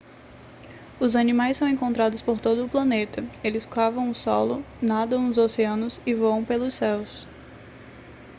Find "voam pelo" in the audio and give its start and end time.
6.15-6.71